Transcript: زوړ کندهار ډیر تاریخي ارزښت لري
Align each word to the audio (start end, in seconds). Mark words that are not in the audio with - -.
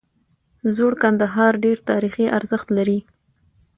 زوړ 0.75 0.93
کندهار 1.03 1.53
ډیر 1.63 1.77
تاریخي 1.89 2.25
ارزښت 2.37 2.67
لري 2.77 2.99